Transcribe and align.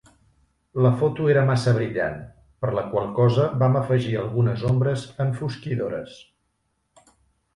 La 0.83 0.91
foto 1.01 1.27
era 1.33 1.41
massa 1.49 1.73
brillant, 1.75 2.15
per 2.65 2.71
la 2.77 2.85
qual 2.93 3.11
cosa 3.19 3.45
vam 3.63 3.77
afegir 3.81 4.17
algunes 4.21 4.63
ombres 4.71 5.03
enfosquidores. 5.29 6.17